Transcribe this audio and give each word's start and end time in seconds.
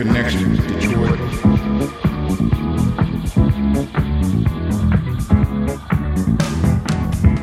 connection 0.00 0.52
with 0.52 0.66
Detroit. 0.66 1.18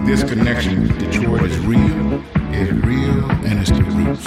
This 0.08 0.24
connection 0.24 0.82
with 0.82 0.98
Detroit 0.98 1.44
is 1.44 1.60
real, 1.60 2.24
it's 2.50 2.72
real, 2.84 3.30
and 3.46 3.60
it's 3.60 3.70
the 3.70 3.84
roots. 3.84 4.26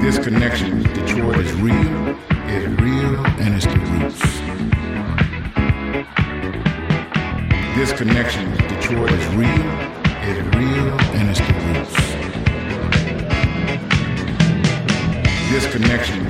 This 0.00 0.16
connection 0.24 0.78
with 0.78 0.94
Detroit 0.94 1.38
is 1.38 1.52
real, 1.54 2.16
it's 2.46 2.80
real, 2.80 3.26
and 3.40 3.54
it's 3.56 3.66
the 3.66 3.80
roots. 3.90 4.22
This 7.76 7.92
connection 7.98 8.52
with 8.52 8.68
Detroit 8.68 9.10
is 9.10 9.26
real. 9.34 9.87
connection. 15.78 16.27